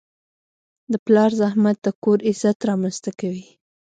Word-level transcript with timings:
د 0.91 0.93
پلار 1.05 1.31
زحمت 1.41 1.77
د 1.85 1.87
کور 2.03 2.19
عزت 2.29 2.57
رامنځته 2.69 3.11
کوي. 3.19 3.45